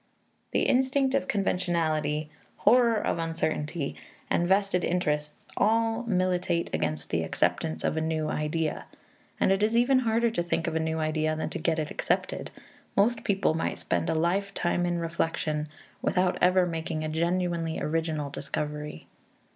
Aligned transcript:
The 0.49 0.63
instinct 0.63 1.13
of 1.13 1.27
conventionality, 1.27 2.31
horror 2.57 2.95
of 2.95 3.19
uncertainty, 3.19 3.95
and 4.31 4.47
vested 4.47 4.83
interests, 4.83 5.45
all 5.55 6.01
militate 6.07 6.71
against 6.73 7.11
the 7.11 7.21
acceptance 7.21 7.83
of 7.83 7.95
a 7.95 8.01
new 8.01 8.27
idea. 8.27 8.85
And 9.39 9.51
it 9.51 9.61
is 9.61 9.77
even 9.77 9.99
harder 9.99 10.31
to 10.31 10.41
think 10.41 10.65
of 10.65 10.75
a 10.75 10.79
new 10.79 10.97
idea 10.97 11.35
than 11.35 11.51
to 11.51 11.59
get 11.59 11.77
it 11.77 11.91
accepted; 11.91 12.49
most 12.97 13.23
people 13.23 13.53
might 13.53 13.77
spend 13.77 14.09
a 14.09 14.15
lifetime 14.15 14.87
in 14.87 14.97
reflection 14.97 15.67
without 16.01 16.35
ever 16.41 16.65
making 16.65 17.03
a 17.03 17.07
genuinely 17.07 17.79
original 17.79 18.31
discovery. 18.31 19.05